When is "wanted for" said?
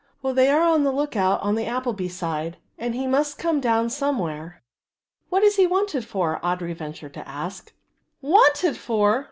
5.67-6.39, 8.19-9.19